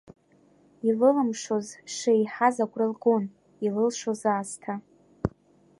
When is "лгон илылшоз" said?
2.91-4.21